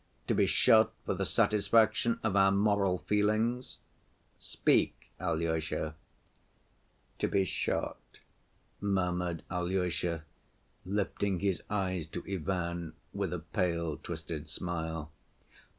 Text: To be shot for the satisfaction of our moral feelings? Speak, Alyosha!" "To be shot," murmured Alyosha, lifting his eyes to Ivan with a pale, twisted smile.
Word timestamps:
To 0.29 0.33
be 0.33 0.47
shot 0.47 0.93
for 1.05 1.13
the 1.13 1.27
satisfaction 1.27 2.19
of 2.23 2.35
our 2.35 2.49
moral 2.51 2.97
feelings? 2.97 3.77
Speak, 4.39 5.11
Alyosha!" 5.19 5.93
"To 7.19 7.27
be 7.27 7.45
shot," 7.45 7.99
murmured 8.79 9.43
Alyosha, 9.51 10.23
lifting 10.87 11.39
his 11.41 11.61
eyes 11.69 12.07
to 12.07 12.23
Ivan 12.27 12.93
with 13.13 13.31
a 13.31 13.37
pale, 13.53 13.97
twisted 13.97 14.49
smile. 14.49 15.11